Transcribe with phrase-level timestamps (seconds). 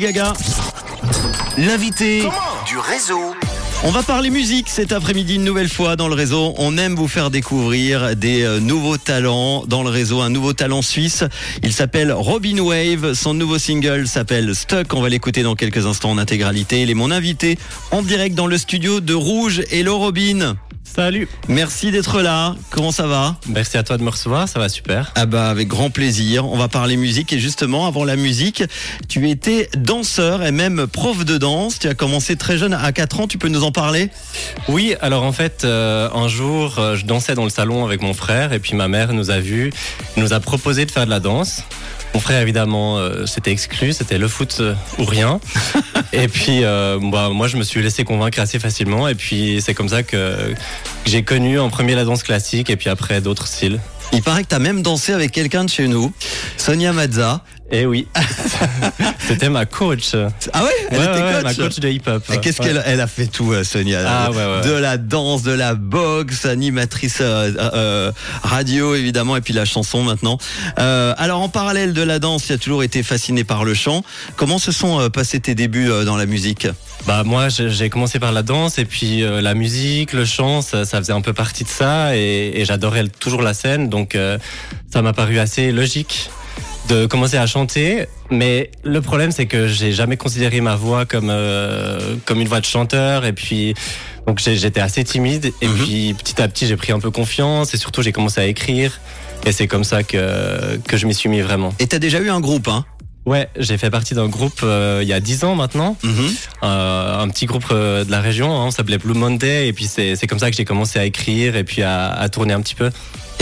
[0.00, 0.32] Gaga,
[1.58, 2.22] l'invité
[2.66, 3.34] du réseau.
[3.84, 6.54] On va parler musique cet après-midi une nouvelle fois dans le réseau.
[6.56, 10.80] On aime vous faire découvrir des euh, nouveaux talents dans le réseau, un nouveau talent
[10.80, 11.24] suisse.
[11.62, 13.12] Il s'appelle Robin Wave.
[13.12, 14.94] Son nouveau single s'appelle Stuck.
[14.94, 16.80] On va l'écouter dans quelques instants en intégralité.
[16.80, 17.58] Il est mon invité
[17.90, 19.60] en direct dans le studio de Rouge.
[19.70, 20.56] Hello Robin.
[20.84, 21.26] Salut.
[21.48, 22.54] Merci d'être là.
[22.70, 25.12] Comment ça va Merci à toi de me recevoir, ça va super.
[25.14, 26.46] Ah bah avec grand plaisir.
[26.46, 28.62] On va parler musique et justement avant la musique,
[29.08, 31.78] tu étais danseur et même prof de danse.
[31.78, 34.10] Tu as commencé très jeune à 4 ans, tu peux nous en parler?
[34.68, 38.12] Oui, alors en fait euh, un jour euh, je dansais dans le salon avec mon
[38.12, 39.72] frère et puis ma mère nous a vus,
[40.16, 41.62] nous a proposé de faire de la danse.
[42.14, 45.40] Mon frère évidemment euh, c'était exclu, c'était le foot euh, ou rien.
[46.12, 49.74] et puis euh, bah, moi je me suis laissé convaincre assez facilement et puis c'est
[49.74, 53.46] comme ça que, que j'ai connu en premier la danse classique et puis après d'autres
[53.46, 53.80] styles.
[54.12, 56.12] Il paraît que tu as même dansé avec quelqu'un de chez nous,
[56.58, 57.44] Sonia Mazza.
[57.74, 58.06] Et oui,
[59.18, 60.10] c'était ma coach.
[60.52, 60.70] Ah ouais?
[60.90, 62.22] Elle Ouais, était ouais, coach ma coach de hip-hop.
[62.42, 62.68] Qu'est-ce Ouais.
[62.68, 64.00] qu'elle elle a fait tout, euh, Sonia?
[64.06, 64.60] Ah, ouais, ouais.
[64.68, 70.02] De la danse, de la boxe, animatrice euh, euh, radio évidemment, et puis la chanson
[70.02, 70.36] maintenant.
[70.78, 74.04] Euh, alors en parallèle de la danse, tu as toujours été fasciné par le chant.
[74.36, 76.68] Comment se sont passés tes débuts dans la musique?
[77.06, 80.60] Bah moi j'ai j'ai commencé par la danse et puis euh, la musique, le chant,
[80.62, 84.14] ça, ça faisait un peu partie de ça et, et j'adorais toujours la scène donc
[84.14, 84.38] euh,
[84.92, 86.30] ça m'a paru assez logique
[86.88, 88.06] de commencer à chanter.
[88.30, 92.60] Mais le problème c'est que j'ai jamais considéré ma voix comme euh, comme une voix
[92.60, 93.74] de chanteur et puis
[94.26, 95.74] donc j'ai- j'étais assez timide et Mhm.
[95.84, 99.00] puis petit à petit j'ai pris un peu confiance et surtout j'ai commencé à écrire
[99.44, 101.72] et c'est comme ça que que je m'y suis mis vraiment.
[101.78, 102.84] Et tu as déjà eu un groupe, hein?
[103.24, 106.28] Ouais, j'ai fait partie d'un groupe euh, il y a 10 ans maintenant Mhm.
[106.64, 109.84] euh, un petit groupe euh, de la région, hein, on s'appelait Blue Monday, et puis
[109.86, 112.60] c'est c'est comme ça que j'ai commencé à écrire et puis à, à tourner un
[112.60, 112.90] petit peu.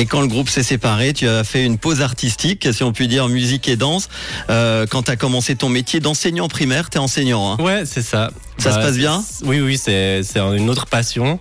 [0.00, 3.06] Et quand le groupe s'est séparé, tu as fait une pause artistique, si on peut
[3.06, 4.08] dire musique et danse.
[4.48, 7.52] Euh, quand tu as commencé ton métier d'enseignant primaire, tu es enseignant.
[7.52, 8.30] Hein Ouais, c'est ça.
[8.56, 9.22] Ça se passe c'est- bien?
[9.44, 11.38] Oui, oui, c'est une autre passion.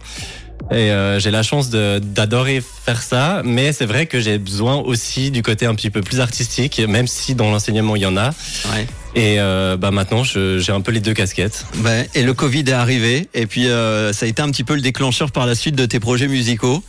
[0.71, 5.31] Et euh, j'ai la chance d'adorer faire ça, mais c'est vrai que j'ai besoin aussi
[5.31, 8.31] du côté un petit peu plus artistique, même si dans l'enseignement il y en a.
[8.73, 8.85] ouais.
[9.19, 11.65] Et euh, bah maintenant, j'ai un peu les deux casquettes.
[11.83, 14.75] Ouais, et le Covid est arrivé, et puis euh, ça a été un petit peu
[14.75, 16.81] le déclencheur par la suite de tes projets musicaux.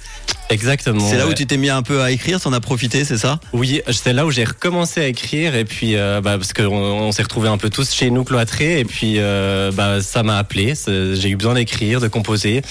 [0.48, 1.08] Exactement.
[1.08, 3.40] c'est là où tu t'es mis un peu à écrire, t'en as profité, c'est ça?
[3.52, 7.12] Oui, c'est là où j'ai recommencé à écrire et puis euh, bah, parce qu'on on,
[7.12, 10.74] s'est retrouvés un peu tous chez nous cloîtrés et puis euh, bah, ça m'a appelé.
[10.86, 12.62] J'ai eu besoin d'écrire, de composer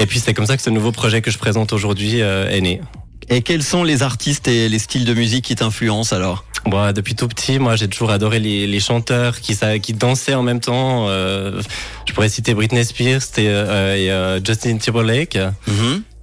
[0.00, 2.60] et puis c'est comme ça que ce nouveau projet que je présente aujourd'hui euh, est
[2.60, 2.80] né.
[3.28, 6.44] Et quels sont les artistes et les styles de musique qui t'influencent alors?
[6.66, 10.42] Bon, depuis tout petit, moi j'ai toujours adoré les, les chanteurs qui, qui dansaient en
[10.42, 11.06] même temps.
[11.08, 11.62] Euh,
[12.06, 15.38] je pourrais citer Britney Spears et, euh, et, euh, Justin Timberlake.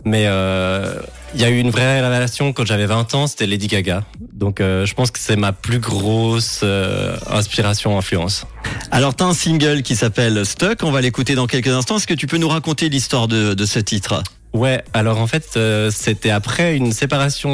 [0.05, 0.93] Mais euh,
[1.35, 4.03] il y a eu une vraie révélation quand j'avais 20 ans, c'était Lady Gaga.
[4.31, 8.45] Donc euh, je pense que c'est ma plus grosse euh, inspiration, influence.
[8.91, 11.97] Alors t'as un single qui s'appelle Stuck, on va l'écouter dans quelques instants.
[11.97, 14.23] Est-ce que tu peux nous raconter l'histoire de, de ce titre?
[14.57, 17.51] Ouais, alors en fait euh, c'était après une séparation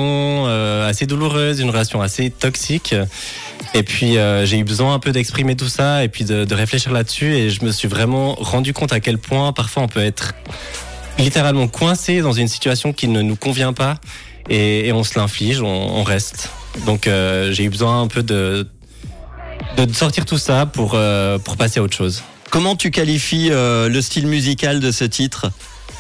[0.48, 2.96] euh, assez douloureuse, une relation assez toxique.
[3.74, 6.94] Et puis euh, j'ai eu besoin un peu d'exprimer tout ça et puis de, réfléchir
[6.94, 10.34] là-dessus et je me suis vraiment rendu compte à quel point parfois on peut être
[11.20, 13.96] littéralement coincé dans une situation qui ne nous convient pas
[14.50, 16.52] et, on se l'inflige, on, on reste.
[16.86, 18.66] Donc j'ai eu besoin un peu de,
[19.76, 20.98] de sortir tout ça pour,
[21.44, 22.24] pour passer à autre chose.
[22.50, 25.52] Comment tu qualifies le style musical de ce titre?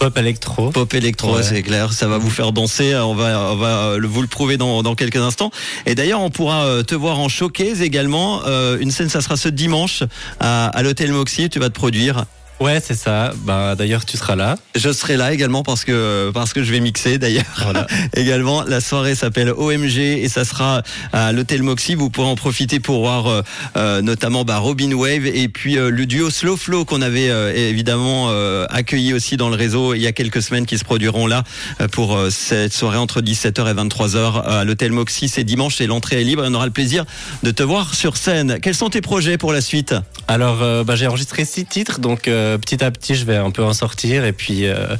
[0.03, 0.69] Pop électro.
[0.71, 1.43] Pop électro, Ouais.
[1.43, 2.93] c'est clair, ça va vous faire danser.
[2.95, 5.49] On va, on va vous le prouver dans, dans quelques instants.
[5.85, 8.41] Et d'ailleurs, on pourra euh, te voir en showcase également.
[8.45, 10.03] Euh, une scène, ça sera ce dimanche
[10.41, 11.49] à, à l'hôtel Moxie.
[11.49, 12.25] Tu vas te produire.
[12.63, 13.33] Ouais, c'est ça.
[13.43, 14.55] Bah, D'ailleurs, tu seras là.
[14.73, 17.43] Je serai là également parce que parce que je vais mixer d'ailleurs.
[17.61, 17.85] Voilà.
[18.15, 20.81] également, la soirée s'appelle OMG et ça sera
[21.11, 21.95] à l'hôtel Moxie.
[21.95, 23.41] Vous pourrez en profiter pour voir euh,
[23.75, 27.53] euh, notamment bah, Robin Wave et puis euh, le duo Slow Flow qu'on avait euh,
[27.53, 28.29] évidemment
[28.69, 31.43] accueilli aussi dans le réseau il y a quelques semaines qui se produiront là
[31.91, 35.27] pour cette soirée entre 17h et 23h à l'hôtel Moxie.
[35.27, 36.43] C'est dimanche et l'entrée est libre.
[36.45, 37.03] On aura le plaisir
[37.43, 38.59] de te voir sur scène.
[38.61, 39.95] Quels sont tes projets pour la suite?
[40.29, 43.63] Alors, bah, j'ai enregistré six titres, donc euh, petit à petit, je vais un peu
[43.63, 44.95] en sortir, et puis, euh,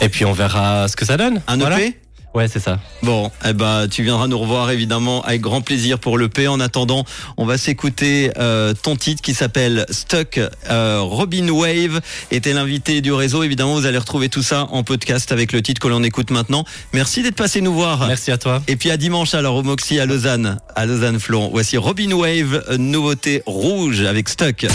[0.00, 1.42] et puis on verra ce que ça donne.
[1.46, 1.80] Un Voilà.
[1.80, 1.96] EP
[2.34, 2.80] Ouais, c'est ça.
[3.02, 6.48] Bon, eh ben, tu viendras nous revoir évidemment avec grand plaisir pour le P.
[6.48, 7.04] En attendant,
[7.36, 10.40] on va s'écouter euh, ton titre qui s'appelle Stuck.
[10.70, 12.00] Euh, Robin Wave
[12.30, 13.42] était l'invité du réseau.
[13.42, 16.64] Évidemment, vous allez retrouver tout ça en podcast avec le titre que l'on écoute maintenant.
[16.94, 18.06] Merci d'être passé nous voir.
[18.06, 18.62] Merci à toi.
[18.66, 21.50] Et puis à dimanche alors au Moxie à Lausanne, à Lausanne Flon.
[21.52, 24.66] Voici Robin Wave, nouveauté rouge avec Stuck.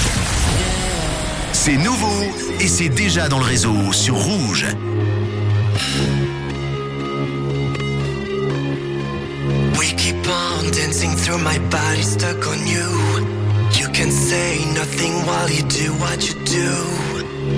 [1.60, 2.24] C'est nouveau
[2.62, 4.66] et c'est déjà dans le réseau sur Rouge.
[9.78, 12.88] We keep on dancing through my body stuck on you.
[13.74, 16.70] You can say nothing while you do what you do.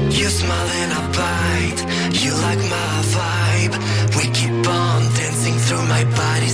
[0.10, 1.81] You smile and I bite.
[2.24, 3.75] You like my vibe.
[4.16, 6.48] We keep on dancing through my body.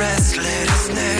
[0.00, 1.19] restlessness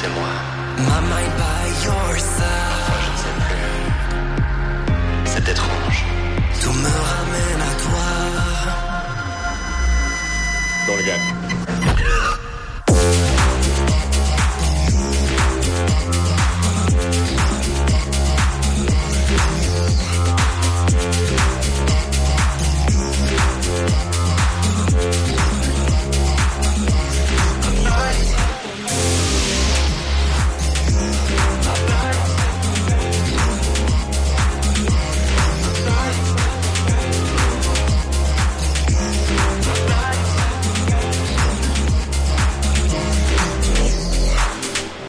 [0.00, 0.32] c'est moi.
[0.78, 2.84] My mind by yourself.
[3.04, 3.72] Je ne sais plus.
[5.32, 5.98] C'est étrange.
[6.62, 8.06] Tout me ramène à toi.
[10.86, 11.39] Dans le gars.